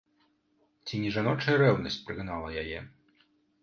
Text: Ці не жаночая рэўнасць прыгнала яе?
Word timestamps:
Ці 0.87 0.95
не 1.03 1.13
жаночая 1.19 1.55
рэўнасць 1.65 2.01
прыгнала 2.11 2.55
яе? 2.67 2.79